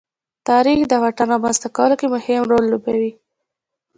[0.47, 3.11] تاریخ د واټن رامنځته کولو کې مهم رول لوبوي.